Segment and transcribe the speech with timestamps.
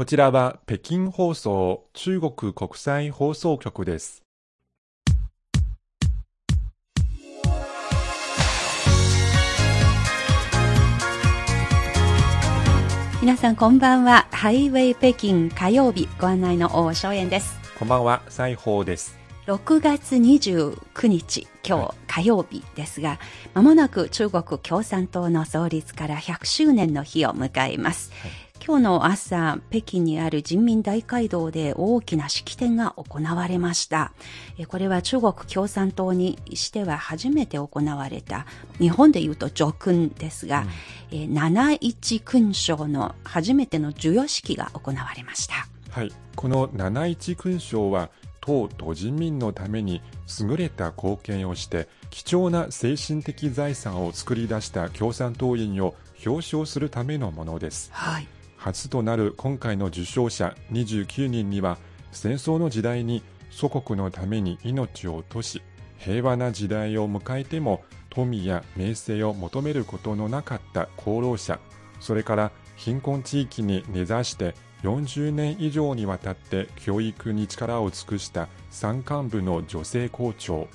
[0.00, 4.24] こちらは北京放送中国国際放送局です。
[13.20, 14.26] 皆さんこんばんは。
[14.30, 17.58] ハイウェイ北京火曜日ご案内の大正円です。
[17.78, 19.18] こんばんは、西宝です。
[19.44, 23.18] 6月29日、今日火曜日ですが、
[23.52, 28.10] まもなく中国共産党の創立から100周年の日を迎えます。
[28.22, 34.12] はい今日の朝、北京にある人民大会堂で大きな式典が行われました。
[34.68, 38.44] これは中国共産党にしては初めて行われた、
[38.78, 40.66] 日本で言うと叙勲ですが、
[41.10, 45.66] うん、七一勲章の初めての授与式が行われました。
[45.90, 48.10] はい、この七一勲章は
[48.42, 50.02] 党と人民のために
[50.38, 57.90] 優れた貢献をして貴重な精神的財産を作り出した共産党員を表彰するためのものです。
[57.92, 58.28] はい
[58.60, 61.78] 初となる今回の受賞者29人には
[62.12, 65.62] 戦争の時代に祖国のために命を落とし
[65.96, 71.58] 平和な時代を迎えても富や名声を求めることのなかった功労者
[72.00, 80.68] それから貧困地域に根ざして40年以上にわたって教育に力を尽くした山間部の女性校長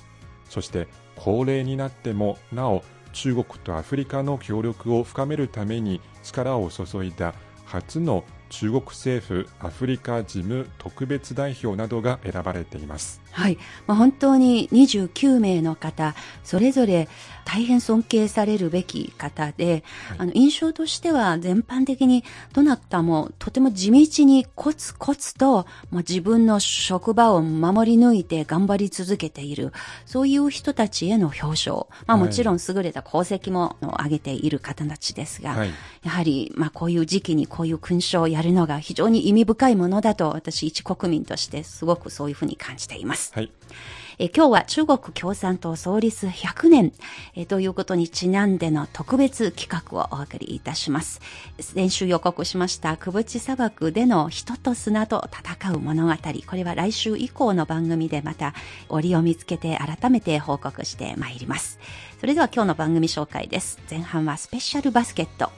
[0.48, 7.32] そして高齢になってもなお中国とアフリカの協力を深めるために力を注いだ
[7.66, 13.20] 初の中国政府アフリカ事務特別代表などが選ばれています。
[13.36, 17.06] はい、まあ、本当に29名の方それぞれ
[17.44, 29.72] 大変尊敬されるべき方で、はい、あの印象としては全般的にどなたもとても地道にコツコツと、まあ、自分の職場を守り抜いて頑張り続けている
[30.06, 35.70] そういう人たちへの表彰、まあ、もちろん優れた功績も上げている方たちですが、はい、
[36.02, 43.25] やはり、まあ、こういう時期にこういう勲章をやるのが非常に意味深いものだと私一国民としてすごくそういうふうに感じています。
[43.34, 43.50] はい。
[44.18, 46.92] え今日は中国共産党創立100年
[47.34, 51.20] えということにちなんでの特別企画をお送りいたします。
[51.60, 56.14] 先週予告しました久淵砂漠での人と砂と戦う物語。
[56.46, 58.54] これは来週以降の番組でまた
[58.88, 61.78] 折を見つけて改めて報告してまいります。
[62.18, 63.78] それでは今日の番組紹介です。
[63.90, 65.52] 前半はスペシャルバスケット。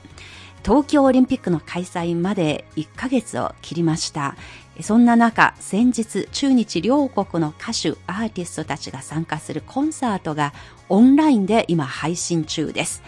[0.63, 4.35] 東京オリンピックの開催まで1ヶ月を切りました。
[4.81, 10.53] そんな中、先日、中日両国の歌手、アーティストたちが参加するコンサートが
[10.87, 13.03] オンラインで今配信中です。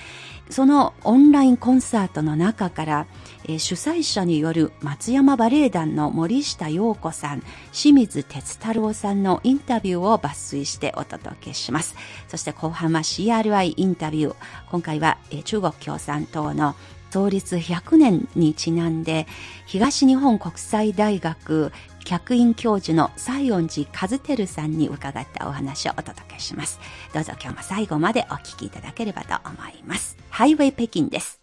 [0.52, 3.08] そのオンラインコンサートの中から、
[3.46, 11.96] えー、主催者による松山バレエ団の森下陽子さん、清水哲太郎さんのインタビューを抜粋してお届けします。
[12.28, 14.36] そして後半は CRI インタビュー。
[14.70, 16.76] 今回は、えー、中国共産党の
[17.12, 19.28] 創立100年にちなんで、
[19.66, 21.74] 東日本国際大学
[22.06, 26.80] 客員教授の西園寺和照さんに伺ったお話をお届けします。
[27.14, 30.18] どうぞ今日も最後までお聞きいただければと思います。
[30.30, 31.42] ハイウェイ北京です。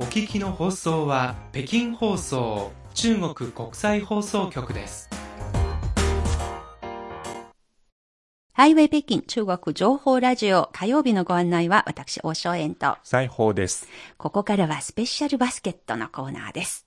[0.00, 5.08] お聞きの放送は北京放送中国国際放送局です。
[8.62, 12.96] ハイウェイ北京中国情報ラジオ火曜日のご案内は私、大正円と。
[13.02, 13.88] 西宝です。
[14.16, 16.86] ここからはスペシャルバスケットのコーナーです。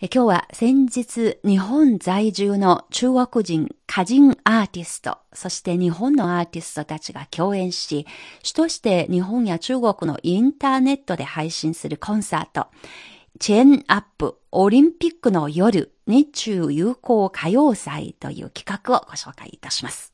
[0.00, 8.04] え今日は先日日本在住の中国人歌人アーティスト、そして日本のアーティストたちが共演し、
[8.42, 12.66] 主として日本や中国のインターネットで配信するコンサート、
[13.38, 20.09] チェーンアップオリンピックの夜日中友好歌謡祭という企画をご紹介いたします。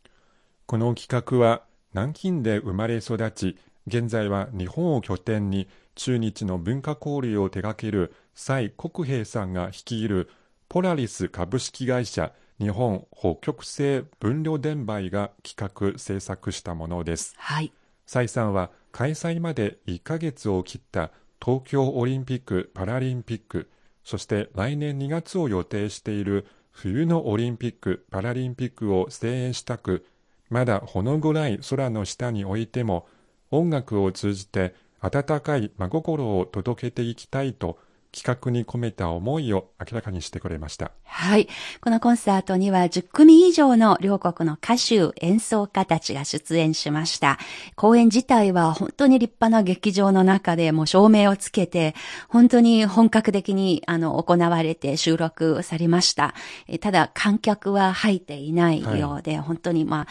[0.66, 1.62] この企画は
[1.94, 3.56] 南京で生まれ育ち、
[3.86, 10.28] 現在は日本を拠点に中日の文化交流を手掛ける蔡国平さんが率いる
[10.68, 17.34] ポラリス株式会社日本北極星分量伝売が企画制作したものです。
[17.36, 17.72] はい。
[18.04, 23.70] 蔡さんは開催まで1ヶ月を切った東京オリンピック・パラリンピック、
[24.02, 30.04] そして来年2月を予定している冬のオリンピック・パラリンピックを声援したく
[30.48, 33.06] まだほの暗い空の下に置いても
[33.50, 37.78] 音楽を通じて温かい真心を届けていきたいと
[38.12, 40.92] 企画に込めた思いを明らかにしてくれました。
[41.04, 41.48] はい。
[41.80, 47.38] このコンサートには10組以上の両国の歌手、演奏家たちが出演しました。
[47.74, 51.94] 公演自体は本当に立派な劇場の中でもう照明をつけて、
[52.28, 56.34] 本当に本格的にあの行われて収録されました。
[56.68, 60.06] えただ観客は入っていないようで、本当にまあ、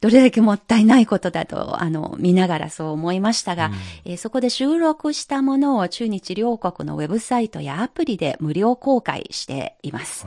[0.00, 3.70] どれだけもったいないことだと、あの、見ながらそう思いましたが、
[4.04, 10.26] えーそこで収録したものを中日両国のウェブサイトやアプリで無料公開しています。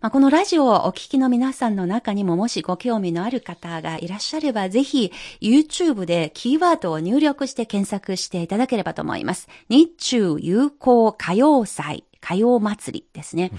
[0.00, 9.48] まあ、このラジオをお聞きの皆さんの中にももしご興味のある方がいらっしゃれば、ぜひ YouTube でキーワードを入力して検索していただければと思います。
[9.68, 12.04] 日中友好歌謡祭。
[12.20, 13.52] 歌謡祭りですね。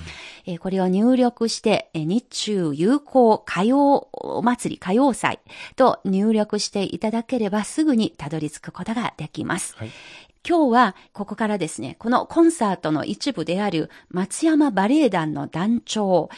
[0.45, 4.09] えーこれを入力して、えー日中友好歌謡
[4.43, 5.39] 祭り、歌謡祭
[5.75, 9.75] と入力していただければすぐにたどり着くことができます。
[9.77, 9.91] はい。
[10.47, 16.29] 今日はここからですね、このコンサートの一部である松山バレエ団の団長、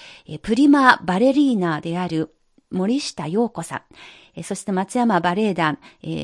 [0.42, 2.34] プリマバレリーナである
[2.72, 3.84] 森下陽子さ
[4.38, 5.78] ん、そして松山バレエ団、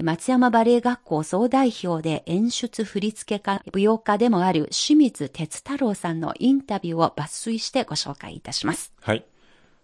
[0.03, 8.93] 松山バレエ学校総代表で演出振付家、舞踊家でもある清水哲太郎さんのインタビューを抜粋してご紹介いたします。
[9.01, 9.25] はい。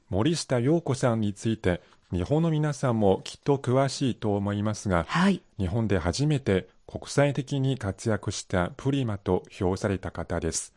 [0.10, 1.82] 森下陽子さんについて、
[2.14, 5.42] 日本の皆さんもきっと詳しいと思いますが、はい。
[5.58, 10.76] 日本で初めて国際的に活躍したプリマと評された方です。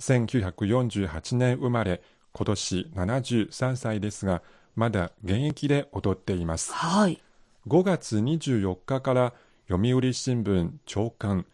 [0.00, 4.42] 1948年生まれ、今年73歳ですが、
[4.74, 6.72] まだ現役で踊っています。
[6.72, 7.22] はい。
[7.68, 9.32] 5月24日から
[9.68, 11.46] 読売新聞長官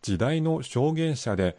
[0.00, 1.58] 時代の証言者で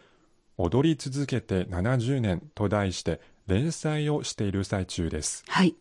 [0.57, 5.44] 踊り続けて70年と題して連載をしている最中です。
[5.48, 5.75] はい。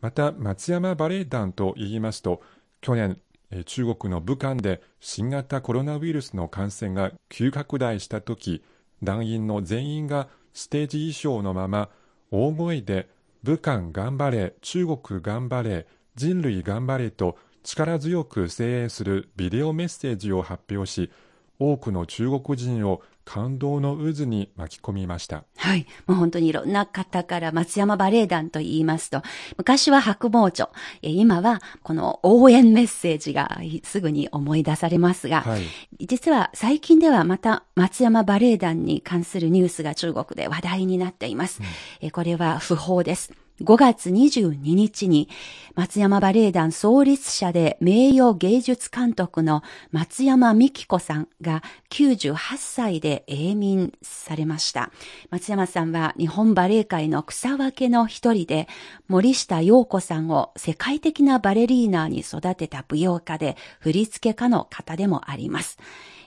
[0.00, 2.42] また松山バレエ団と言いますと
[2.80, 3.18] 去年
[3.64, 8.62] 中国の武漢で新型コロナウイルスの感染が急拡大した時
[9.02, 11.88] 団員の全員がステージ衣装のまま
[12.30, 13.08] 大声で
[13.44, 21.10] 「武漢頑張れ中国頑張れ人類頑張れ」と力強く声援するビデオメッセージを発表し
[21.58, 25.44] 多くの中国人を感動の渦に巻き込みました。
[25.56, 25.86] はい。
[26.06, 29.20] もう本当にいろんな方から松山バレエ団と言いますと、
[29.58, 30.70] 昔は白毛町、
[31.02, 35.62] え今はこの応援メッセージがすぐに思い出されますが、はい
[35.98, 41.60] 実は最近ではまた松山バレエ団に関するニュースが中国で話題になっています。
[42.00, 43.45] えこれは不法です。
[43.62, 45.28] 5月22日に
[45.74, 49.62] 松山バレエ団創立者で名誉芸術監督の
[49.92, 54.90] 松山美希子さんが98歳で永眠されました。
[55.30, 58.68] 松山さんは日本バレエ界の草分けの一人で
[59.08, 65.78] 森下陽子さんを世界的なバレリーナーに育てた舞踊家で振付家の方でもあります。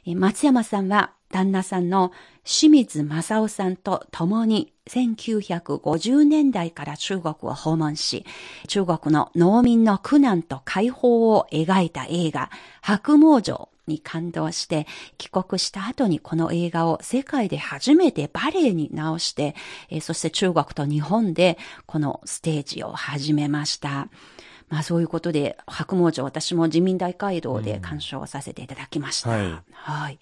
[0.06, 2.12] 松山さんは旦那さんの
[2.44, 8.26] 清水正夫さんと共に1950年代から中国を訪問し、
[8.68, 12.50] 中国の農民の苦難と解放を描いた映画、
[12.81, 14.88] 白毛城に感動して、
[15.18, 19.56] 帰国した後にこの映画を世界で初めてバレエに直して、
[19.90, 24.08] えーそして中国と日本でこのステージを始めました。
[24.70, 29.30] まあそういうことで、白毛城私も人民大会堂で鑑賞させていただきました。
[29.30, 30.20] はいはい。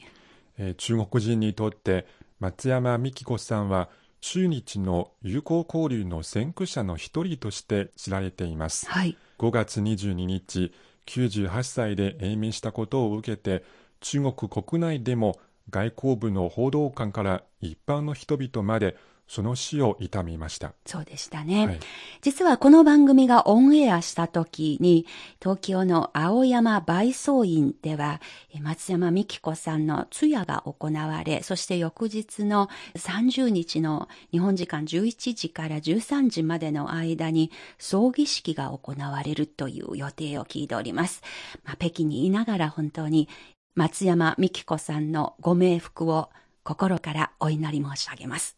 [0.58, 2.06] えー中国人にとって
[2.40, 3.90] 松山美希子さんは
[4.20, 8.90] 中日の友好交流の先駆者の一人として知られています。
[8.90, 9.18] はい。
[9.38, 10.74] 5月22日、
[11.06, 13.64] 98歳で永眠したことを受けて、
[14.02, 15.40] 中国国内でも
[15.70, 18.96] 外交部の報道官から一般の人々まで
[19.28, 20.74] その死を悼みました。
[20.86, 21.68] そうでしたね。
[21.68, 21.80] はい
[22.22, 25.06] 実はこの番組がオンエアした時に、
[25.42, 28.22] 東京の青山倍草院では、
[28.54, 41.22] え松山美希子さんの通夜が行われ、そして翌日の30日の日本時間11時から13時までの間に葬儀式が行われるという予定を聞いております。
[41.64, 43.30] まあ、北京にいながら本当に
[43.76, 46.30] 松山美希子さんのご冥福を
[46.64, 48.57] 心からお祈り申し上げます。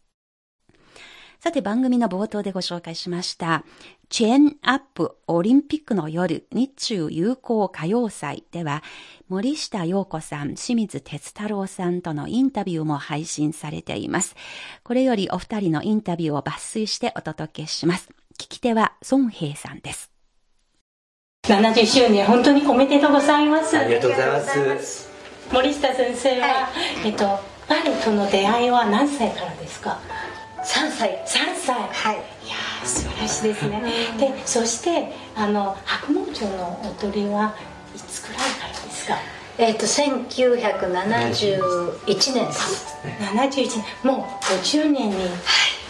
[1.40, 3.64] さて番組の冒頭でご紹介しました、
[4.10, 8.84] チェーンアップオリンピックの夜日中友好歌謡祭では、
[9.30, 14.36] 森下陽子さん、清水哲太郎さんとのインタビューも配信されています。
[14.84, 18.10] これよりお二人のインタビューを抜粋してお届けします。
[18.38, 20.12] 聞き手は孫平さんです。
[21.44, 25.10] 70周年本当におめでとうございますありがとうございます。
[25.54, 26.68] 森下先生は、
[27.06, 27.26] えっと
[27.70, 30.00] バレエとの出会いは何歳からですか？
[30.80, 31.76] 3歳3歳。
[31.76, 32.16] はい。
[32.16, 32.20] い
[32.50, 33.82] やー素晴らしいですね。
[34.18, 37.54] でそしてあの白毛町の踊りは
[37.96, 39.16] いつくらいからですか？
[39.58, 42.98] えっ、と1971年です。
[43.34, 43.84] 71年。
[44.04, 45.16] もう50年に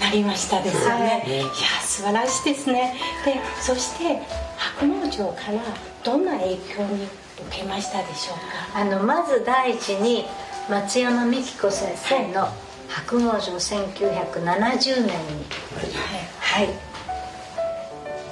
[0.02, 1.38] なりましたですよね、はい。
[1.38, 1.46] い、や
[1.84, 2.96] 素晴らしいですね。
[3.26, 4.22] でそして
[4.58, 5.60] 白農場から
[6.04, 7.08] どんな影響に
[7.48, 8.38] 受けましたでしょう
[8.74, 8.80] か？
[8.80, 10.26] あのまず第一に
[10.70, 12.48] 松山美紀子先生の
[12.90, 15.12] 白農場1970年に
[16.40, 16.70] はい。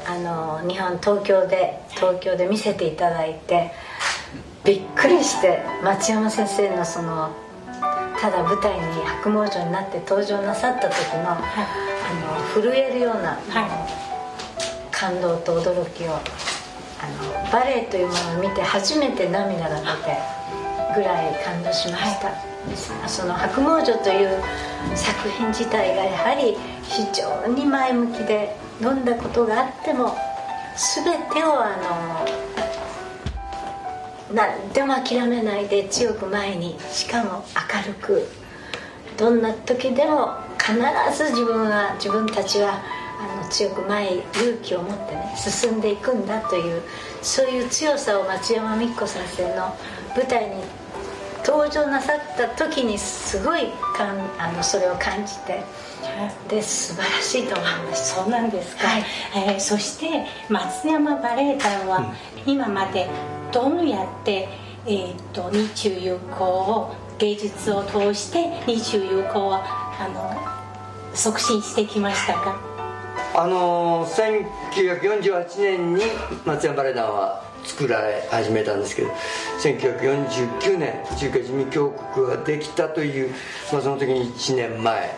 [0.10, 3.72] あの日本東京で東京で見せていただいて
[4.64, 7.30] びっくりして松山先生のその
[8.20, 13.88] ただ舞台に白毛城になって登場なさった時の,、あの震えるような、は
[14.92, 20.18] 感動と驚きをあのバレエというものを見て初めて涙が出て
[20.96, 22.32] ぐらい感動しました、
[23.08, 24.42] その「白毛女」という
[24.96, 30.16] 作品自体がやはり非常に前向きでどんなことがあっても
[30.76, 32.26] 全てをあの
[34.34, 35.68] 何でも諦めない。
[35.68, 38.28] で強く前にしかも明るく
[39.18, 40.74] どんな時でも必
[41.18, 42.82] ず自分は自分たちは
[43.20, 45.98] あの強く前勇気を持ってね進んでい。
[45.98, 46.78] くんだとい。
[46.78, 46.82] う
[47.22, 47.66] そうい。
[47.66, 49.76] う強さを松山美紀子先生の
[50.16, 50.64] 舞台に
[51.48, 55.64] 登場なさった時にすごいかんあのそれを感じて
[56.50, 59.04] で素晴らしいと思いましそうなんですか、はい。
[59.36, 62.14] えーそして松山バレエ団は
[62.46, 63.08] 今まで
[63.54, 64.50] どうやって、
[64.86, 70.36] えー、と日中友好を芸術を通して日中友好をあの
[71.16, 72.60] 促進してきましたか？
[73.36, 76.04] あのー1948年に
[76.46, 79.10] 松山バレエ団は作られ始めたんですけど
[79.62, 83.30] 1949年中華人民共和国ができたという、
[83.72, 85.14] まあ、その時に1年前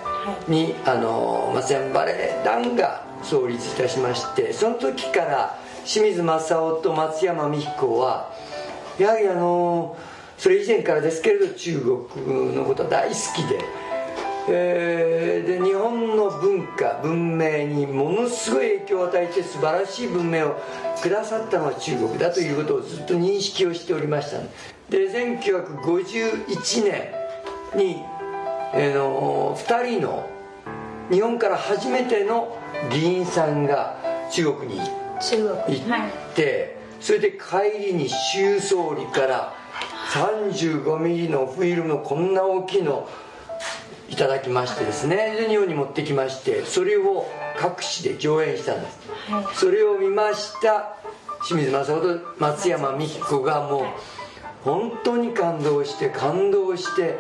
[0.47, 8.31] に、あのー松山バレエ団が創立いたしましてその時から清水正夫と松山美彦は
[8.97, 13.59] やはりあのーそれ以前からですけれど中国のことは大好きで
[14.47, 15.88] えーで日本の
[17.01, 20.55] 文明にものすごい影響を与えて素晴らしい文明を
[21.01, 24.39] くださったのは中国だということをずっと認識をしておりました。
[24.89, 27.13] で1951年
[27.75, 28.03] に、
[28.73, 30.29] えーの2人の
[31.11, 32.57] 日本から初めての
[32.91, 33.97] 議員さんが
[34.31, 34.89] 中国に行っ
[36.35, 39.53] て、それで帰りに周総理から
[40.13, 43.07] 35ミリのフィルムのこんな大きいの
[44.09, 50.95] いただきましてですねで日本に持ってきましてそれを各地で上演したんです、それを見ました
[51.45, 53.85] 清水正夫と松山美紀子がもう
[54.63, 57.17] 本当に感動して感動して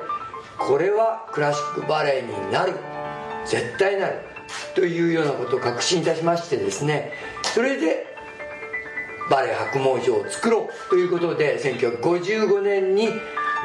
[0.57, 2.73] これはクラシックバレエになる
[3.45, 4.19] 絶対なる
[4.75, 8.09] というようなことを確信いたしましてですねそれで
[9.29, 13.09] バレエ白毛城を作ろうということで1955年に、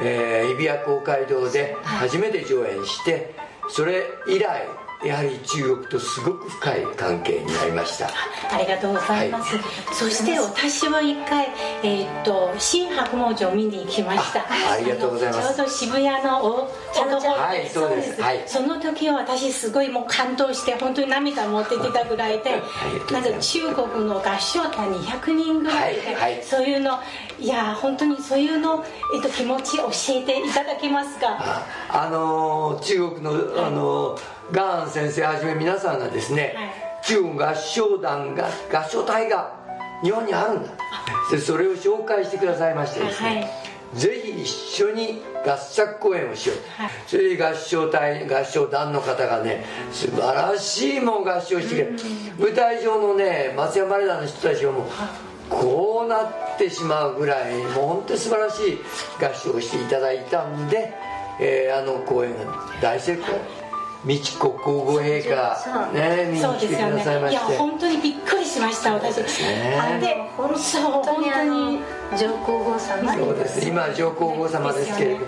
[0.02, 3.34] えー日比谷公会堂で初めて上演して
[3.68, 4.62] それ以来
[5.04, 8.08] やはり中国とすごく深い関係になりました。
[8.52, 9.56] ありがとうございます、
[9.92, 11.48] そして私は一回、
[11.82, 14.40] えー、と新白毛城を見に行きました。
[14.40, 15.54] あありがとうございます。
[15.56, 18.20] ちょうど渋谷のお茶の方はいそうです。
[18.20, 18.42] はい。
[18.46, 22.62] その時は私すごいもう感動して本当に涙持ってきたぐらいで
[23.10, 26.42] ないんか中国の合唱団200人ぐらいで、はいはい。
[26.42, 26.98] そういうの
[27.38, 28.84] いや本当にそういうの、
[29.14, 31.36] えっと気持ち教えていただけますか？
[31.40, 33.30] ああのー中国の、
[33.66, 36.54] あのーガーン先生はじめ皆さんがですね、
[37.04, 39.52] 中国合唱団が合唱隊が
[40.02, 40.70] 日本にあるんだ。
[41.30, 43.50] でそれを紹介してくださいましてですね、
[43.94, 46.58] ぜひ一緒に合作公演をしよう、
[47.06, 51.98] それで合唱隊合唱団の方がね素晴らしいもん合唱してくれる、
[52.38, 54.84] 舞台上のね松山バレエ団の人たちはもう
[55.48, 58.78] こうなってしまうぐらいもう本当に素晴らしい
[59.22, 60.92] 合唱をしていただいたんで、
[61.40, 62.44] えーあの公演が
[62.80, 63.24] 大成功
[64.04, 67.56] 美智子皇后陛下ね見にそう来てくださいまして。
[67.56, 69.14] 本当にびっくりしました私。
[69.14, 69.78] そうですね。
[69.80, 70.16] あで
[70.58, 71.54] そう本当にあの
[72.10, 73.14] 本上皇后様。
[73.14, 73.66] そうです。
[73.66, 75.26] 今上皇后様ですけれど、ね。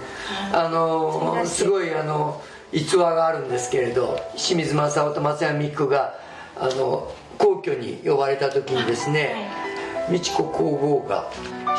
[0.52, 2.42] あのすごいあの
[2.72, 6.14] 逸話があるんですけれど清水正夫と松山美紀子が
[6.58, 9.50] あの皇居に呼ばれた時にですね、
[10.10, 11.30] 美智子皇后が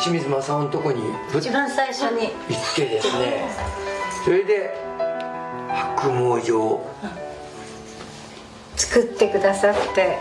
[0.02, 1.02] 清水正夫のとこに
[1.38, 2.28] 一番最初に。
[2.28, 3.50] 行ってですね。
[4.24, 4.87] それで
[5.78, 6.90] 白毛城を
[8.76, 10.18] 作ってくださって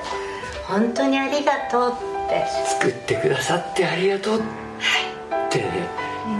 [0.68, 2.44] 本当にありがとうって。
[2.80, 4.40] 作ってくださってありがとうっ
[5.50, 5.88] てね、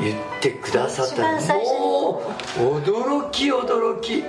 [0.03, 2.23] 言ってくださったも
[2.59, 4.25] う驚き驚き。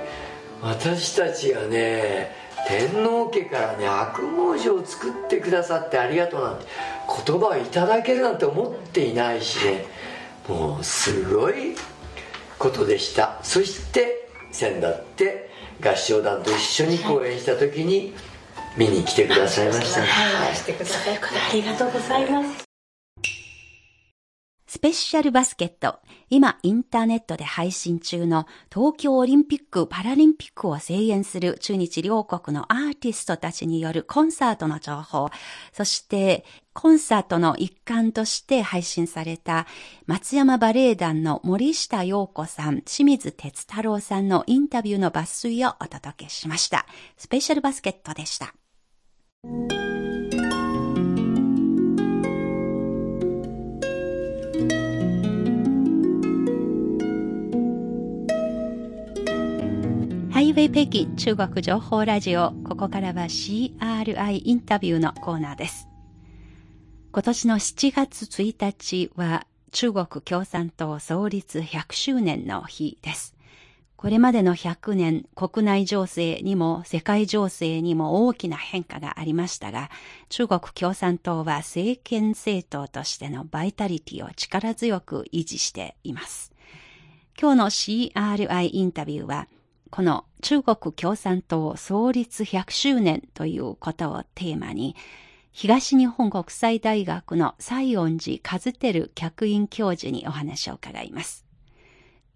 [0.62, 2.32] 私たちがね
[2.66, 6.64] 天皇家からね白毛城を作ってくださってありがとうなんて
[7.26, 9.84] 言葉をいただけるなんて思っていないしね
[10.48, 11.76] もうすごい
[12.58, 13.38] ことでした。
[13.42, 14.17] そして
[14.52, 15.50] 先だって
[15.82, 18.14] 合唱団と一緒に公演した時に
[18.76, 21.16] 見に来てくださいました、はい、してください。
[21.16, 22.67] ありがとうございます
[24.68, 25.98] スペシャルバスケット。
[26.28, 35.30] 今、インターネットで配信中の東京オリンピック・パラリンピックを声援する中日両国のアーティストたちによるコンサートの情報、
[35.72, 36.44] そして
[36.74, 39.66] コンサートの一環として配信された
[40.06, 46.84] 松山バレエ団の森下陽子さん、清水哲太郎さんのインタビューの抜粋をお届けしました。
[47.16, 48.52] スペシャルバスケットでした。
[60.58, 62.50] ェ北京中国情報ラジオ。
[62.66, 65.88] ここからは CRI インタビューのコーナーです。
[67.12, 73.36] 今年の7月1日は中国共産党創立100周年の日です。
[73.94, 79.90] これまでの100年、国内情勢にも世界情勢にも大きな変化がありましたが、
[80.28, 86.52] 中国共産党は政権政党としてのバイタリティを力強く維持しています。
[87.40, 89.46] 今日の CRI インタビューは、
[89.90, 94.96] この中国共産党創立100周年ということをテーマに、
[95.52, 101.44] 東日本国際大学の西園寺和照客員教授にお話を伺います。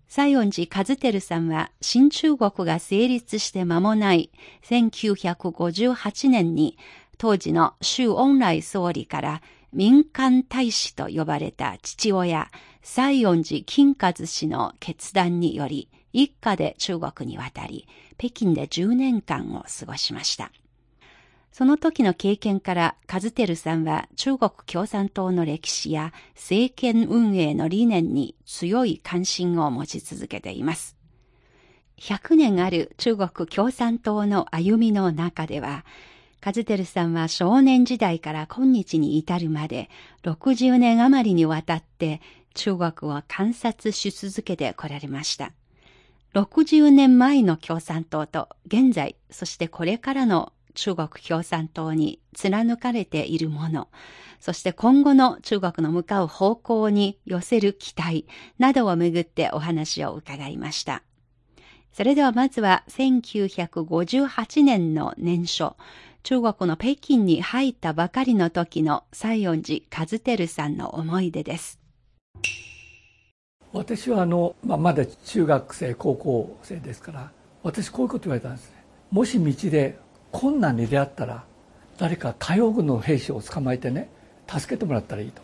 [0.08, 4.30] 西園寺和照さんは新中国が成立して間もない
[4.62, 6.76] 1958年に
[7.16, 9.42] 当時の周恩来総理から
[9.72, 12.50] 民間大使と呼ばれた父親、
[12.82, 17.86] 西園寺金和氏の決断により、一家で中国に渡り、
[18.18, 20.52] 北京で10年間を過ごしました。
[21.52, 30.96] その時の経験から、カズテルさんは中国共産党の歴史や政権運営の理念に強い関心を持ち続けています。
[31.98, 35.84] 100年ある中国共産党の歩みの中では、
[36.40, 39.90] カズテルさんは少年時代から今日に至るまで
[40.24, 42.20] 60年余りにわたって
[42.54, 45.52] 中国を観察し続けてこられました。
[46.34, 53.88] 60年前の共産党と現在、そしてこれからの中国共産党に貫かれているもの、
[54.40, 58.26] そして今後の中国の向かう方向に寄せる期待
[58.58, 61.02] などをめぐってお話を伺いました。
[61.92, 65.74] それではまずは1958年の年初、
[66.22, 71.78] 中国の北京に入ったばかりの時の西園寺和照さんの思い出です。
[73.72, 77.30] 私はあの、まあ、まだ中学生高校生ですから
[77.62, 78.84] 私こういうこと言われたんですね。
[79.10, 79.98] もし道で
[80.30, 81.44] 困難に出会ったら
[81.98, 84.10] 誰か海洋軍の兵士を捕まえてね
[84.48, 85.42] 助けてもらったらいいと。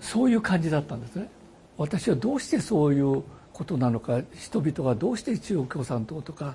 [0.00, 1.28] そういう感じだったんですね。
[1.76, 6.54] 私はどうしてそういうことなのか人々がどうして中国共産党とか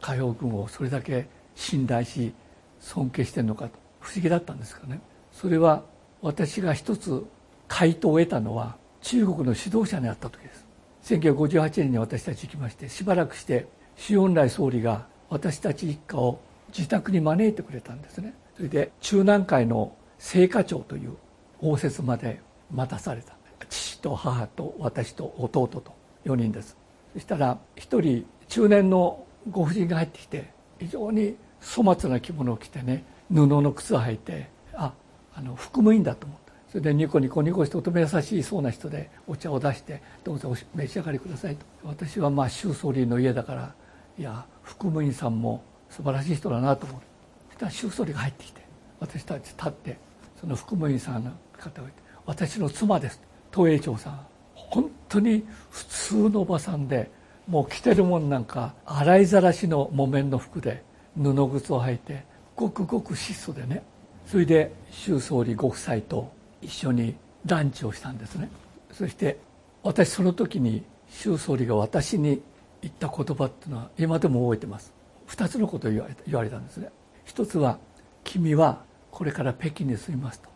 [0.00, 2.32] 海洋軍をそれだけ信頼し
[2.80, 5.00] 尊敬してるのかと不思議だったんですかね。
[5.32, 5.84] それは
[6.20, 7.24] 私が一つ
[7.68, 10.66] 回答を得たのは中国の指導者に会った時です。
[11.04, 18.34] 1958年に私たち行きましてしばらくして周恩来総理が私たち一家を自宅に招いてくれたんですね。
[18.56, 21.16] それで中南海の青果町という
[21.60, 23.38] 応接まで待たされた。
[23.68, 25.82] 父と母と私と弟と
[26.24, 26.76] 4人です。
[27.14, 34.92] そしたら1人中年のご婦人が入ってきて非常に粗末な着物を着てね布の靴を履いてあ
[35.34, 41.64] あの服務員だと思ったそれでニコニコニコしてとても優しいそうな人でお茶を出して「どうぞお召し上がりください」と。
[41.82, 43.74] 私はまあ周総理の家だから
[44.18, 47.06] いや副務員さんも素晴らしい人だなと思って
[47.48, 48.60] そしたら周総理が入ってきて
[49.00, 49.98] 私たち立って
[50.38, 53.20] その副務員さんの方を言って「私の妻です」
[53.54, 54.26] 東栄町さん。
[54.54, 57.10] 本当に普通のおばさんで
[57.46, 60.82] もう着てるもんなんか洗いざらしの木綿の服で
[61.16, 63.82] 布靴を履いてごくごく質素でね。
[64.26, 67.14] それで周総理ご夫妻と一緒に
[67.46, 68.48] ランチをしたんですね。
[68.92, 69.38] そして
[69.82, 72.42] 私その時に周総理が私に
[72.82, 74.92] 言った言葉っていうのは今でも覚えてます。
[75.28, 76.90] 2つのことを言われ言われたんですね。
[77.24, 77.78] 一つは
[78.24, 80.48] 君はこれから北京に住みますと。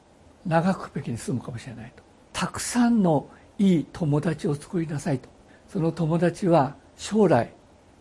[0.47, 2.03] 長く北京に住むかもしれないと。
[2.33, 5.29] たくさんのいい友達を作りなさいと。
[5.69, 7.53] その友達は将来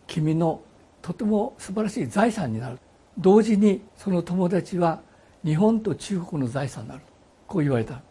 [0.07, 0.61] 君の
[1.01, 2.79] とても素晴らしい財産になる。
[3.17, 5.01] 同時にその友達は
[5.43, 7.01] 日本と中国の財産になる。
[7.51, 8.01] こう言われた。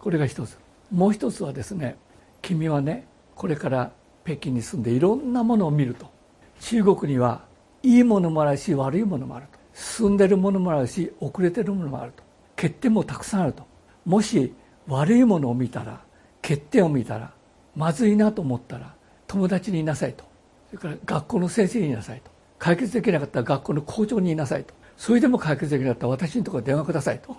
[0.00, 0.58] これが一つ。
[0.90, 1.96] もう一つはですね
[2.42, 3.06] 君はね
[3.36, 3.92] これから
[4.24, 6.10] 北京に住んでいろんなものを見ると。
[6.58, 7.44] 中国には
[7.84, 9.58] いいものもあるし悪いものもあると。
[9.72, 12.24] 進んでるものもあるし遅れてるものもあると。
[12.56, 13.64] 欠点もたくさんあると。
[14.04, 14.52] もし
[14.88, 16.00] 悪いものを見たら
[16.42, 17.32] 欠点を見たら
[17.76, 18.96] まずいなと思ったら
[19.28, 20.24] 友達にいなさいと。
[20.70, 22.32] それから学校の先生にいなさいと。
[22.58, 24.74] 解決できなかったら学校の校長にいなさいと。
[24.96, 27.36] それでも解決できなかったら私のところ電話くださいと。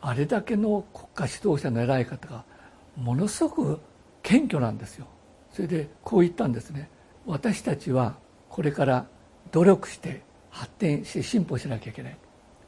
[0.00, 2.44] あれだけの国家指導者の偉い方が
[2.96, 3.80] ものすごく
[4.22, 5.06] 謙虚なんですよ。
[5.52, 6.88] それでこう言ったんですね。
[7.26, 8.16] 私たちは
[8.48, 9.06] これから
[9.52, 12.16] 努力して発展して進歩しなきゃいけない。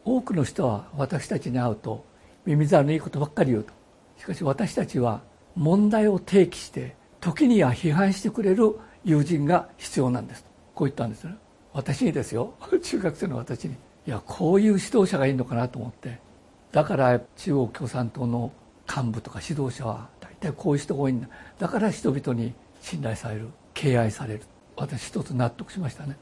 [0.04, 2.04] 多くの人は私たちに会うと
[2.44, 3.72] 耳障りのいいことばっかり言うと。
[4.18, 5.22] しかし私たちは
[5.54, 10.44] 問題を提起して時には批判してくれる友人が必要なんです。
[10.74, 11.34] こう言ったんですね。
[11.72, 12.54] 私にですよ。
[12.82, 13.74] 中学生の私に。
[14.06, 16.18] いやこういう指導者がいいのかなと思って。
[16.72, 18.50] だから中国共産党の
[18.88, 21.28] 幹部とか指導者は大体こういう人が多いんだ。
[21.58, 24.42] だから人々に信頼される敬愛される。
[24.76, 26.16] 私一つ納得しましたね。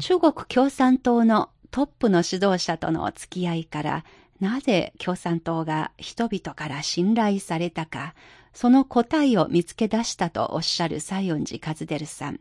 [0.00, 4.04] 中国共産党のトップの指導者との付き合いから
[4.40, 8.14] なぜ共産党が人々から信頼されたか、
[8.54, 12.40] その答えを見つけ出したとおっしゃる西園寺和輝さん。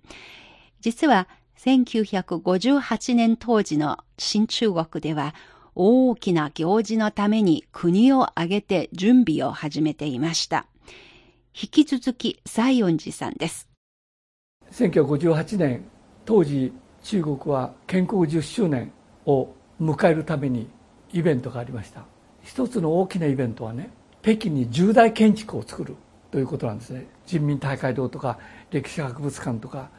[0.80, 5.36] 実は1958年当時の新中国では
[5.76, 10.68] 大きな行事のために国を挙げて準備を始めていました。
[11.60, 13.68] 引き続き西園寺さんです。
[14.72, 15.86] 1958年、
[16.26, 18.92] 当時中国は建国10周年
[19.26, 20.68] を迎えるために
[21.14, 22.04] イベントがありました
[22.44, 23.92] 一つの大きなイベントはね
[24.22, 25.96] 北京に重大建築を作る
[26.32, 28.40] ということなんですね人民大会堂とか
[28.72, 29.90] 歴史博物館とか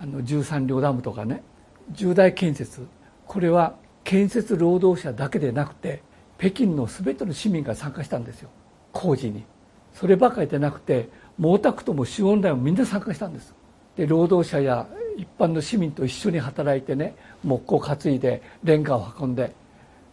[0.00, 1.42] あの13両ダムとかね
[1.90, 2.86] 重大建設。
[3.26, 6.02] これは建設労働者だけでなくて
[6.38, 8.50] 北京の全ての市民が参加したんですよ。
[8.92, 9.44] 工事に。
[9.92, 11.08] そればかりでなくて
[11.40, 13.54] 毛沢東も周恩来もみんな参加したんです。
[13.96, 19.52] で労働者や一般の市民と一緒に働いてね木工担いでレンガを運んで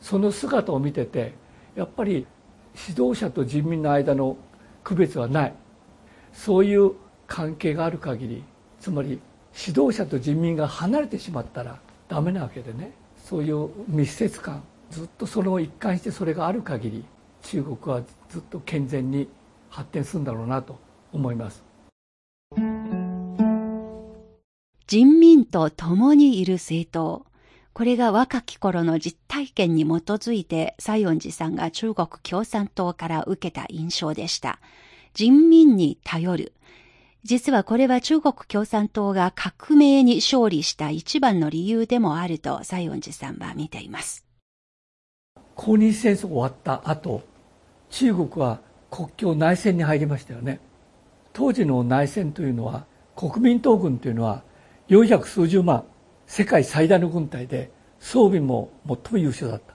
[0.02, 1.34] その姿を見てて
[1.76, 2.26] やっぱり
[2.90, 4.36] 指導者と人民の間の
[4.84, 5.54] 区別はない。
[6.34, 6.92] そういう
[7.28, 8.44] 関係がある限り
[8.80, 9.20] つまり
[9.58, 12.92] 指導者と人民が離れてしまったらダメなわけでね
[13.24, 17.06] そういう密接感ずっとその一貫してそれがある限り
[17.42, 19.28] 中国はずっと健全に
[19.70, 20.80] 発展するんだろうなと
[21.14, 21.64] 思います。
[24.88, 27.26] 人民と共にいる政党。
[27.74, 34.60] これが若き頃の実体験に基づいて西園寺さんが中国共産党から受けた印象でした。
[35.14, 36.54] 人民に頼る。
[37.26, 44.24] 実はこれは中国共産党が革命に勝利した一番の理由でもあると西園寺さんは見ています。
[45.56, 47.24] 抗日戦争終わった後、
[47.90, 48.62] 中国は
[48.92, 50.60] 国境内戦に入りましたよね。
[51.34, 52.86] 当時の内戦というのは
[53.16, 54.44] 国民党軍というのは
[54.90, 55.84] 400数十万
[56.28, 59.74] 世界最大の軍隊で装備も最も優秀だった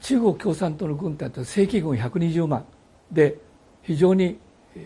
[0.00, 2.64] 中国共産党の軍隊と正規軍120万
[3.10, 3.36] で
[3.82, 4.38] 非常に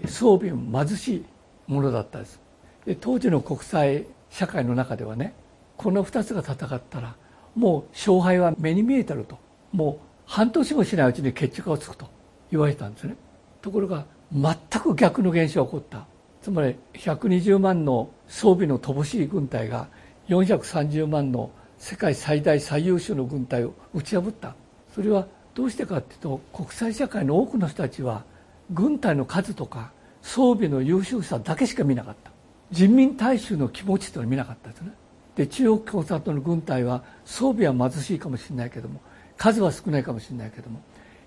[0.07, 1.25] 装備も貧しい
[1.71, 2.41] ものだったです。
[2.85, 5.35] で当時の国際社会の中ではね
[5.77, 7.15] この2つが戦ったら
[7.55, 9.39] もう勝敗は目に見えてると。
[9.73, 12.07] もう半年もしないうちに決着がつくと
[12.51, 13.17] 言われたんですね。
[13.63, 16.07] ところが全く逆の現象が起こった。
[16.43, 19.89] つまり120万の装備の乏しい軍隊が
[20.29, 24.57] 430万の世界最大最優秀の軍隊を打ち破った。
[24.93, 28.25] それはどうしてかっていうと国際社会の多くの人たちは
[28.71, 32.31] 軍隊の数とか装備の優秀さだけしか見なかった。
[32.71, 34.93] 人民大衆の気持ちというのを見なかったですね。
[35.37, 39.01] で中国共産党の軍隊は装備は貧しいかもしれないけども
[39.37, 40.81] 数は少ないかもしれないけども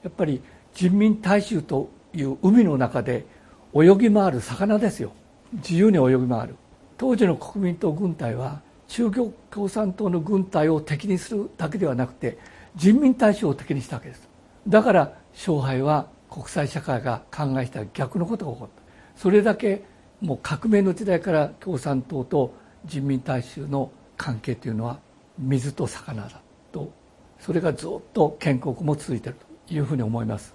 [0.04, 0.42] やっぱり
[0.74, 3.26] 人民大衆という海の中で
[3.74, 5.12] 泳ぎ回る魚ですよ。
[5.54, 6.56] 自由に泳ぎ回る。
[6.98, 12.38] 当時の国民党軍隊は中国共産党の軍隊を敵にするだけではなくて
[12.76, 14.28] 人民大衆を敵にしたわけです。
[14.68, 18.83] だから勝敗は国際社会が考えた逆のことが起こった。
[19.16, 19.84] それだけ
[20.22, 22.54] もう革命の時代から共産党と
[22.86, 25.00] 人民大衆の関係というのは
[25.38, 26.92] 水と魚だと
[27.40, 30.54] それがずっと建国も続いているというふうに思います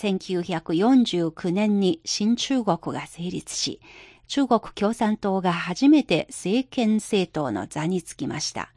[0.00, 3.80] 1949年に新中国が成立し、
[4.28, 8.72] 中国共産党が初めて政権政党の座につきました。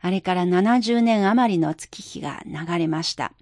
[0.00, 3.32] あれから70年余りの月日が流れました。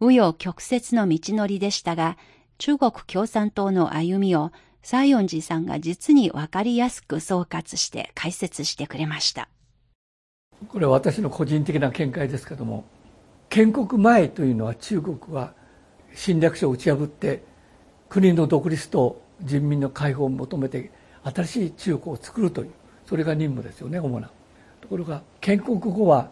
[0.00, 2.16] 紆余曲折の道のりでしたが、
[2.58, 9.48] 中国共産党の歩みを西園寺さんが実にわかりやすく総括して解説してくれました。
[10.68, 12.84] これは私の個人的な見解ですけども、
[13.48, 15.54] 建国前というのは中国は
[16.14, 17.42] 侵略者を打ち破って
[18.08, 20.90] 国の独立と人民の解放を求めて
[21.22, 22.70] 新しい中国を作るという
[23.06, 24.30] それが任務ですよね主な
[24.80, 26.30] ところが建国後は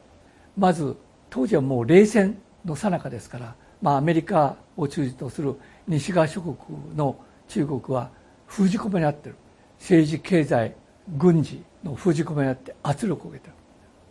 [0.56, 0.96] まず
[1.30, 5.54] 当時はもう冷戦の最中ですからまあ、アメリカを中心とする
[5.86, 6.56] 西側諸国
[6.96, 7.16] の
[7.48, 8.10] 中国は
[8.46, 9.36] 封じ込めにあってる。
[9.78, 10.74] 政治経済
[11.18, 13.54] 軍事の封じ込めにあって圧力を受けてる。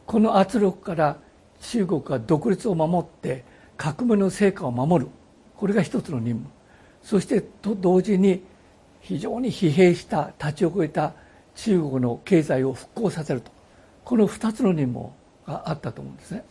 [0.06, 1.18] この圧力から
[1.60, 3.44] 中国が独立を守って
[3.76, 5.12] 革命の成果を守る。
[5.58, 6.52] これが一つの任務。
[7.02, 8.44] そしてと同時に
[9.02, 11.14] 非常に疲弊した立ち遅れた
[11.56, 13.52] 中国の経済を復興させると。
[14.06, 15.10] この2つの任務
[15.48, 16.44] があったと思うんですね。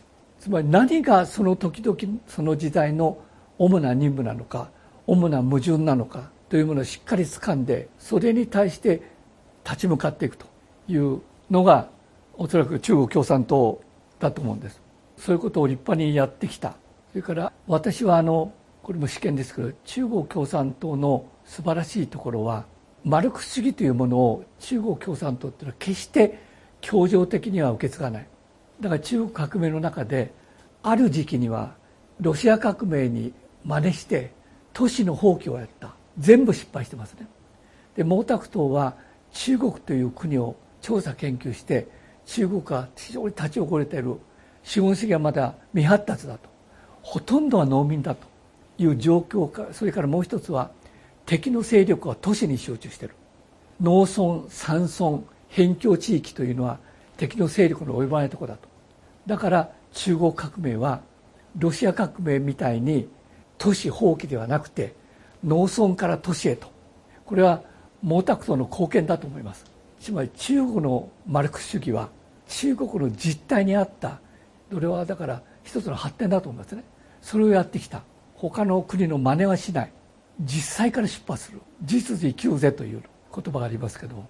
[0.43, 3.17] つまり何がその時々その時代の
[3.57, 4.71] 主な任務なのか
[5.07, 9.03] 主な矛盾なのかというものをしっかり掴んでそれに対して
[9.63, 10.45] 立ち向かっていくと
[10.89, 11.87] いうのが
[12.33, 13.81] おそらく中国共産党
[14.19, 14.81] だと思うんです。
[15.17, 16.75] そういうことを立派にやってきた。
[17.11, 18.51] それから私はあの
[18.81, 22.65] これも試験ですけど中国共産党の素晴らしいところは
[23.05, 26.37] マルクス主義というものを中国共産党っていうのは決して
[26.81, 28.27] 協情的には受け継がない。
[28.79, 30.33] だから中国革命の中で
[30.81, 31.75] ある時期には
[32.19, 33.33] ロシア革命に
[33.63, 34.31] 真似して
[34.73, 35.95] 都市の放棄をやった。
[36.19, 37.27] 全部失敗してますね。
[37.95, 38.95] で毛沢東は
[39.31, 41.87] 中国という国を調査研究して
[42.25, 44.17] 中国が非常に立ち遅れている。
[44.63, 46.49] 資本主義はまだ未発達だと。
[47.01, 48.25] ほとんどは農民だと
[48.77, 50.71] いう状況かそれからもう一つは
[51.25, 53.15] 敵の勢力は都市に集中している。
[53.81, 56.79] 農村山村辺境地域というのは
[57.23, 58.67] 敵の勢力の及ばないとこだと。
[59.25, 61.01] だから中国革命は
[61.57, 63.07] ロシア革命みたいに
[63.57, 64.93] 都市放棄ではなくて
[65.41, 66.67] 農村から都市へと。
[67.25, 67.61] これは
[68.01, 69.65] 毛沢東の貢献だと思います。
[70.01, 72.09] つまり中国のマルクス主義は
[72.49, 74.19] 中国の実態にあった。
[74.69, 76.83] それはだから一つの発展だと思いますね。
[77.21, 78.03] それをやってきた。
[78.35, 79.91] 他の国の真似はしない。
[80.41, 81.61] 実際から出発する。
[81.83, 83.01] 実需生きようぜという
[83.33, 84.25] 言葉がありますけど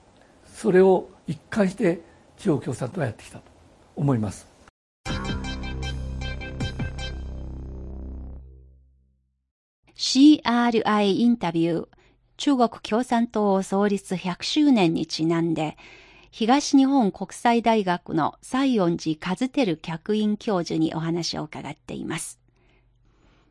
[0.45, 2.01] それを一貫して
[2.43, 3.43] 中国共産党はやってきたと
[3.95, 4.45] 思います
[9.95, 11.88] CRI インタビュー
[12.36, 15.77] 中国共産党創立100周年にちなんで
[16.32, 22.39] 東日本国際大学の西園寺和照客員教授にお話を伺っています。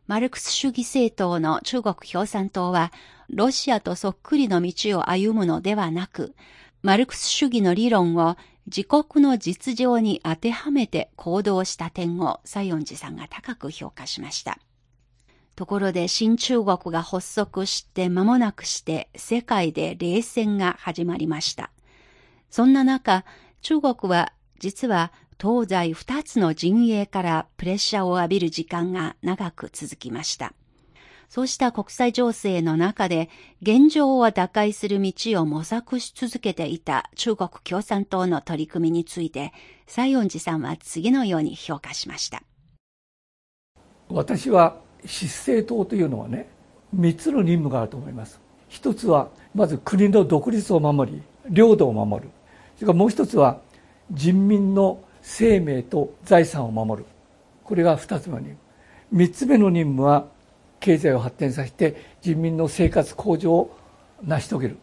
[0.09, 2.93] マルクス主義政党の中国共産党は、
[3.31, 6.35] ロシアとそっくりの道を歩むのではなく、
[6.83, 14.59] マルクス主義の理論を自国の実情に当てはめて行動した点を西園寺さんが高く評価しました。
[15.55, 21.71] ところで新中国が発足して間もなくして世界で冷戦が始まりました。
[22.51, 23.25] そんな中、
[23.61, 30.55] 中国は実は東西二つの陣営からプレッシャーを浴びる時間が長く続きました。
[31.35, 33.31] そうした国際情勢の中で
[33.63, 39.55] 現状を打開する道を模索し続けていた中国共産党の取り組みについて、
[39.87, 42.43] 西園寺さんは次のように評価しました。
[44.11, 46.51] 私は失政党というのはね、
[46.93, 48.39] 三つの任務があると思います。
[48.69, 52.31] 一つは、まず国の独立を守り、領土を守る。
[52.77, 53.63] それからもう一つは
[54.11, 57.09] 人民の生命と財産を守る
[57.65, 58.55] これが2つの任
[59.11, 60.27] 務3つ目の任務は
[60.83, 63.79] 経済を発展させて人民の生活向上を
[64.23, 64.79] 成し遂げる。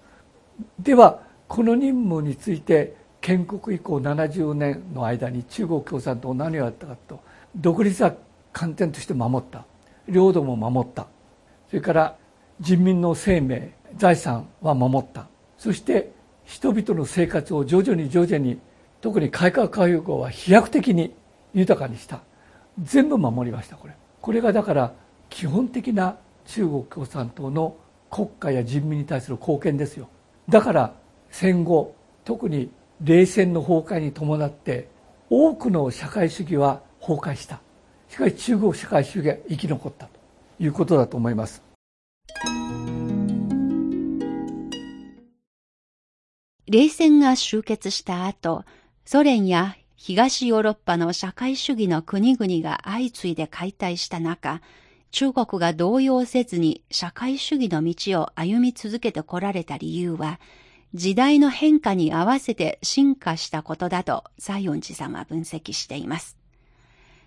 [0.79, 7.19] ではこの任務について建国以降70年の間に中国共産党何をやったかと
[7.53, 8.13] 独立は
[8.53, 9.65] 観点として守った。
[10.07, 11.05] 領土も守った。
[11.67, 12.15] それから
[12.61, 15.27] 人民の生命財産は守った。
[15.57, 16.11] そして
[16.45, 18.57] 人々の生活を徐々に徐々に
[19.01, 21.13] 特に改革開放は飛躍的に
[21.53, 22.21] 豊かにした。
[22.81, 23.93] 全部守りましたこれ。
[24.21, 24.93] これがだから
[25.29, 27.77] 基本的な中国共産党の
[28.09, 30.09] 国家や人民に対する貢献ですよ。
[30.47, 30.93] だから
[31.29, 32.71] 戦後特に
[33.03, 34.89] 冷戦の崩壊に伴って
[35.29, 37.61] 多くの社会主義は崩壊した。
[38.09, 40.11] しかし中国社会主義が生き残ったと
[40.59, 41.61] いうことだと思います。
[46.67, 48.63] 冷戦が終結した後、
[49.05, 54.61] ソ連や東ヨーロッパの社会主義の国々が相次いで解体した中、
[55.11, 60.39] 中国が動揺せずに社会主義の道を歩み続けてこられた理由は、
[60.93, 66.37] 時代の変化に合わせて進化したことだと西園寺さんは分析しています。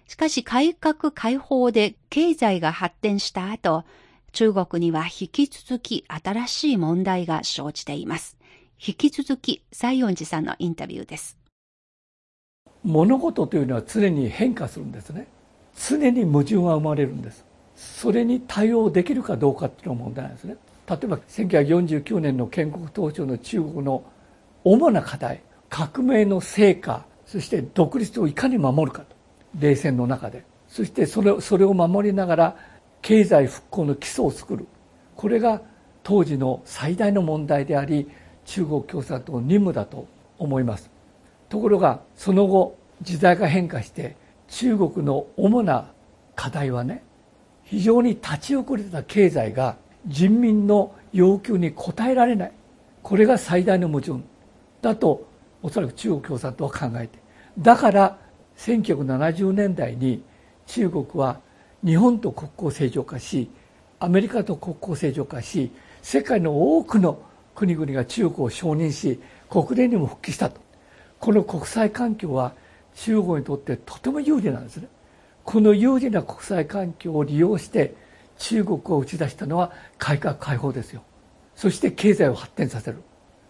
[0.09, 3.85] しかし改革開放で経済が発展した後、
[4.33, 8.37] 中国には引き続き新しい問題が生じています。
[8.85, 11.39] 引き続き西園寺さんのインタビューです
[12.83, 15.29] 物事というのは常に変化するんですね
[15.89, 17.45] 常に矛盾が生まれるんです
[17.83, 20.57] それに対応できるかどうかっていうのが問題なんですね。
[20.89, 24.05] 例えば1949年の建国当初の中国の
[24.65, 29.17] 主な課題革命の成果そして独立をいかに守るかと。
[29.59, 30.45] 冷戦の中で。
[30.69, 32.57] そしてそれそれを守りながら
[33.03, 34.67] 経済復興の基礎を作る。
[35.17, 35.61] これが
[36.03, 38.09] 当時の最大の問題であり
[38.45, 40.07] 中国共産党の任務だと
[40.39, 40.91] 思います。
[41.49, 44.17] ところがその後時代が変化して
[44.49, 45.91] 中国の主な
[46.35, 47.03] 課題はね
[47.73, 52.53] 非常に立ち遅れた経済が人民の要求に応えられない。
[53.03, 54.21] これが最大の矛盾。
[54.83, 55.27] だと
[55.63, 57.19] おそらく中国共産党は考えて。
[57.59, 58.19] だから
[58.59, 60.23] 1970年代に
[60.67, 61.41] 中国は
[61.83, 63.51] 日本と国交正常化し
[64.01, 65.71] アメリカと国交正常化し
[66.03, 67.23] 世界の多くの
[67.55, 70.61] 国々が中国を承認し国連にも復帰したと。
[71.19, 72.53] この国際環境は
[72.97, 74.89] 中国にとってとても有利なんですね。
[75.45, 77.95] この有利な国際環境を利用して
[78.39, 81.03] 中国を打ち出したのは改革開放ですよ。
[81.55, 83.03] そして経済を発展させる。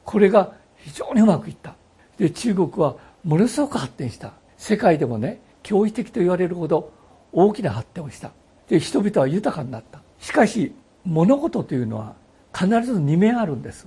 [0.05, 1.77] これが非常にうまくいった。
[2.19, 4.33] で中国はものすごく発展した。
[4.57, 6.93] 世界でもね驚異的と言われるほど
[7.33, 8.33] 大きな発展をした。
[8.69, 10.01] で人々は豊かになった。
[10.19, 10.75] しかし
[11.05, 12.15] 物事というのは
[12.55, 13.87] 必ず2面あるんです。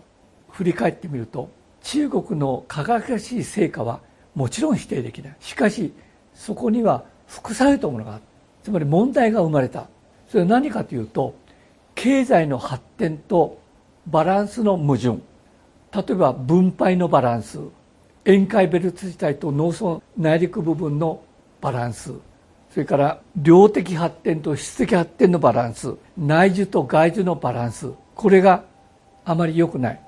[0.49, 1.49] 振り返ってみると
[1.83, 3.99] 中国の輝かしい成果は
[4.33, 5.35] もちろん否定できない。
[5.39, 5.93] しかし
[6.33, 8.19] そこには副作用というものが
[8.63, 9.88] つまり問題が生まれた。
[10.27, 11.35] それは何かというと
[11.93, 13.59] 経済の発展と
[14.07, 15.19] バランスの矛盾。
[15.95, 17.59] 例えば分配のバランス。
[18.25, 21.21] 沿海ベルト自体と農村内陸部分の
[21.61, 22.11] バランス。
[22.71, 25.93] それから量的発展と質的発展のバランス。
[26.17, 27.89] 内需と外需のバランス。
[28.15, 28.63] これが
[29.23, 30.01] あまり良くない。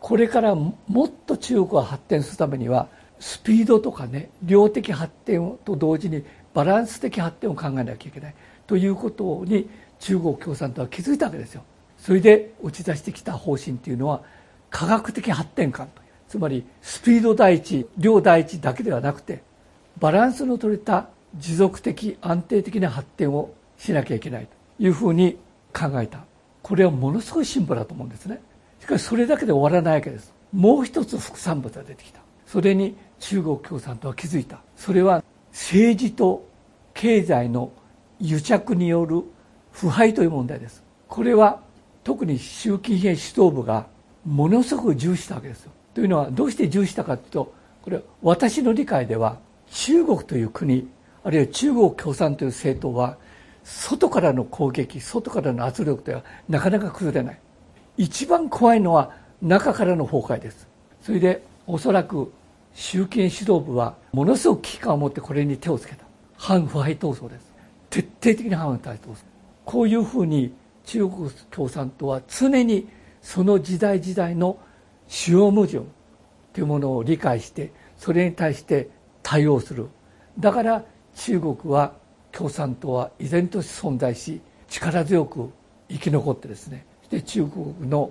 [0.00, 0.74] これからも
[1.06, 6.22] っと中国が発展するためにはスピードとかね量的発展と同時に
[6.54, 8.34] バランス的発展を考えなきゃいけない
[8.66, 11.62] ということに中国共産党は気づいたわけですよ。
[11.98, 14.22] それで打ち出してきた方針というのは
[14.70, 19.42] 科学的発展観というつまりスピード第一量第一だけではなくて
[19.98, 25.38] バランスの取れた持続的安定的な発展をしなきゃいけないというふうに
[25.72, 26.24] 考えた。
[26.62, 28.40] これはものすごい進歩だと思うんですね。
[28.80, 30.32] しかしそれだけで終わらないわけです。
[30.52, 32.20] もう一つ副産物が出てきた。
[32.46, 34.60] それに中国共産党は気づいた。
[34.76, 35.22] それは
[35.54, 36.48] 政治と
[36.94, 37.70] 経済の
[38.20, 39.22] 癒着による
[39.70, 40.82] 腐敗という問題です。
[41.06, 41.60] これは
[42.02, 43.86] 特に習近平指導部が
[44.26, 45.72] ものすごく重視したわけですよ。
[45.94, 49.38] というのはどうして重視したかというとこれ私の理解では
[49.70, 50.88] 中国という国
[51.22, 53.16] あるいは中国共産という政党は
[53.62, 57.38] 外からの攻撃外からの圧力ではなかなか崩れない。
[57.96, 60.66] 一番怖いのは中からの崩壊です。
[61.00, 62.32] それでおそらく
[62.74, 66.04] 習近指導部はものすごく危機感を持ってこれに手をつけた。
[66.36, 67.52] 反腐敗闘争です。
[67.88, 69.16] 徹底的に反腐敗闘争。
[69.64, 70.52] こういうふうに
[70.84, 72.88] 中国共産党は常に
[73.22, 74.58] その時代時代の
[75.08, 75.80] 主要矛盾
[76.52, 78.90] というものを理解してそれに対して
[79.22, 79.88] 対応する。
[80.38, 80.84] だから
[81.14, 81.94] 中国は
[82.32, 85.50] 共産党は依然として存在し力強く
[85.88, 86.84] 生き残ってですね。
[87.08, 88.10] で中国の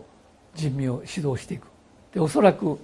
[0.55, 1.67] 人民を指導していく。
[2.13, 2.79] でおそらく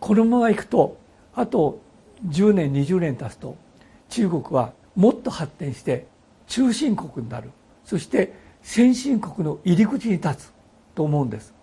[0.00, 0.96] このままいくと
[1.34, 1.80] あと
[2.28, 3.56] 10年20年経つと
[4.08, 6.06] 中国はもっと発展して
[6.46, 7.50] 中心国になる。
[7.84, 8.32] そして
[8.62, 10.52] 先進国の入り口に立つ
[10.94, 11.54] と思うんです。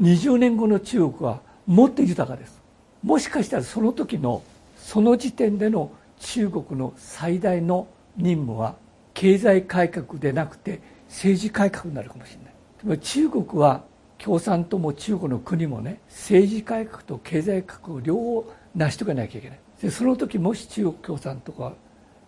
[0.00, 2.60] 20年後の中国はもっと豊かです。
[3.02, 4.42] もしかしたらその時の
[4.76, 8.76] その時点での中国の最大の任務は
[9.14, 12.36] 経済改革でなくて政治改革になるかもし
[12.84, 12.98] れない。
[12.98, 13.84] 中国は
[14.22, 19.60] 共産党も中国の国もね政治改革と経済改革を両方成し遂げなきゃいけない。
[19.82, 21.72] でその時もし中国共産党が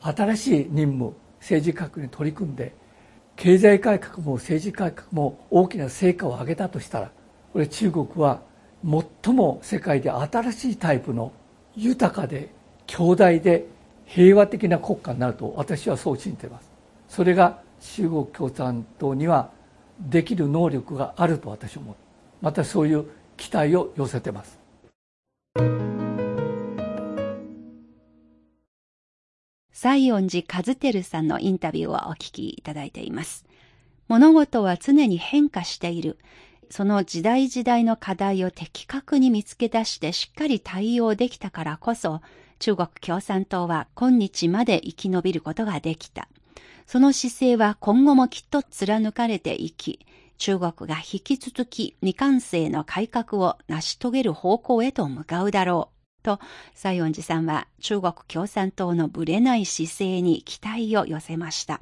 [0.00, 2.74] 新しい任務政治改革に取り組んで
[3.36, 7.10] 経済改革も政治改革も大きな成果を上げたとしたら
[7.52, 8.42] これ中国は
[9.22, 11.32] 最も世界で新しいタイプの
[11.76, 12.52] 豊かで
[12.86, 13.66] 強大で
[14.04, 16.68] 平和的な国家になると私はそう信じています。
[17.08, 19.50] それが中国共産党には
[20.00, 21.94] できる能力があると私は思う。
[22.42, 24.58] またそういう期待を寄せてます。
[29.72, 33.44] 西園寺和輝さんのインタビューをお聞きいただいています。
[34.08, 36.18] 物事は常に変化している。
[36.70, 42.20] その時代時代の課題を的確に見つけ出してしっかり対応できたからこそ
[42.58, 46.28] 中国共産党は今日まで生き延びることができた。
[46.86, 50.06] その姿勢は今後もきっと貫かれていき、
[50.38, 56.22] 中国が引き続き未完成の改革を成し遂げる方向へと向かうだろう。
[56.22, 56.40] と、
[56.74, 61.80] 西園寺さんは中国共産党のぶれない姿勢に期待を寄せました。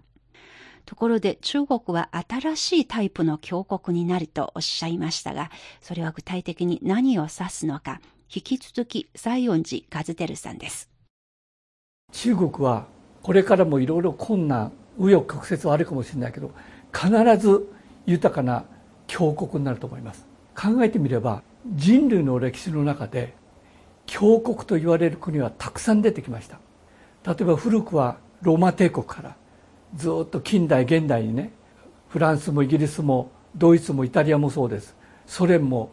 [0.85, 8.01] ところで中国は新しいタイプの強国になるとおっしゃいましたが、それは具体的に何を指すのか、
[8.35, 10.91] 引き続き西園寺和輝さんです。
[12.13, 12.89] 中国は
[13.23, 16.51] これからもいろいろ困難、紆余曲折はあるかもしれないけど、
[16.93, 17.67] 必ず
[18.07, 18.65] 豊かな
[19.07, 20.27] 強国になると思います。
[20.55, 21.43] 考えてみれば
[21.75, 23.35] 人類の歴史の中で
[24.07, 26.59] 強国と言われる国はたくさん出てきました。
[27.25, 29.37] 例えば古くはローマ帝国から
[29.95, 31.53] ずっと近代現代にね
[32.09, 34.97] フランスもイギリスもドイツもイタリアもそうです。
[35.27, 35.93] ソ連も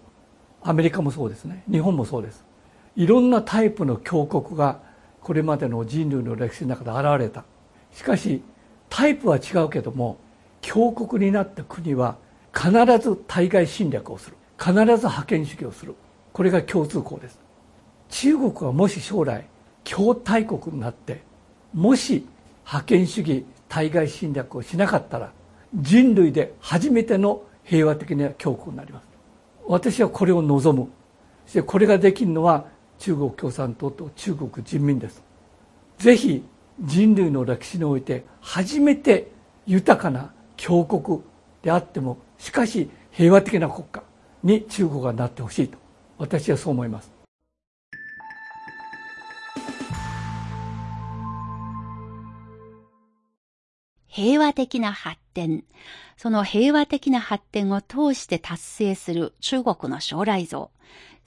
[0.62, 1.64] アメリカもそうですね。
[1.72, 2.44] 日本もそうです。
[2.96, 4.82] いろんなタイプの強国が
[5.22, 7.44] これまでの人類の歴史の中で現れた。
[7.94, 8.42] しかし
[8.90, 10.18] タイプは違うけども
[10.62, 12.18] 強国になった国は
[12.54, 14.36] 必ず対外侵略をする。
[14.58, 15.96] 必ず覇権主義をする。
[16.34, 17.40] これが共通項です。
[18.10, 19.46] 中国はもし将来
[19.84, 21.22] 強大国になって
[21.74, 22.26] もし
[22.64, 25.32] 覇権主義対外侵略をしなかったら
[25.76, 29.08] 人類で初めての平和的な強国になります。
[29.68, 30.90] 私はこれを望む。
[31.46, 32.66] そしてこれができるのは
[33.00, 35.24] 中国共産党と中国人民です
[35.98, 36.44] ぜひ
[36.80, 39.32] 人類の歴史において初めて
[39.66, 41.22] 豊かな強国
[41.62, 44.04] であってもしかし平和的な国家
[44.44, 45.78] に中国がなってほしいと
[46.18, 47.20] 私はそう思います
[54.12, 55.64] 平和的な発展。
[56.18, 60.72] その平和的な発展を通して達成する中国の将来像。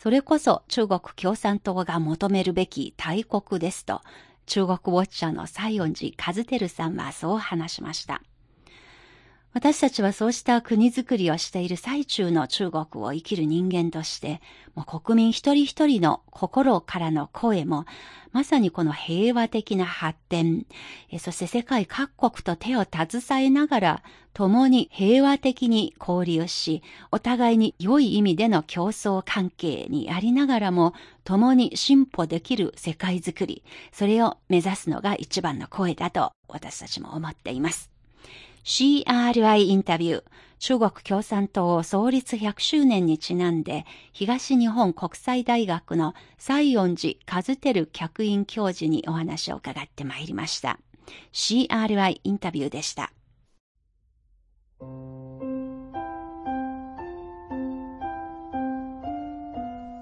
[0.03, 4.01] それこそ中国共産党が求めるべき大国ですと、
[4.47, 8.21] 中国ウォッチャーの西園寺和輝さんはそう話しました。
[9.55, 14.41] 私たちはそうした国づくりをしている最中の中国を生きる人間として、
[14.75, 17.85] もう国民一人一人の心からの声も、
[18.33, 20.65] まさにこの平和的な発展、
[21.19, 30.95] そして世界各国と手を携えながら、共に平和的に交流し、お互いに良い意味での競争関係にありながらも、
[31.25, 37.93] 共に進歩できる世界づくり、それを目指すのが一番の声だと私たちも思っています。
[38.65, 40.23] CRI インタビュー、
[40.61, 50.79] 中国共産党創立100周年にちなんで、東日本国際大学の西園寺和照客員教授にお話を伺ってまいりました。
[51.33, 53.13] CRI インタビューでした。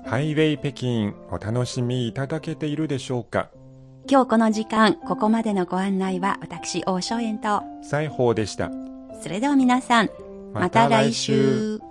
[0.05, 3.51] ハイウェイ北京お楽しみいただけているでしょうか？
[4.11, 8.69] 今日この時間、ここまでのご案内は私、大正円と、西宝でした。
[9.23, 10.11] それでは皆さん、
[10.53, 11.90] また来週。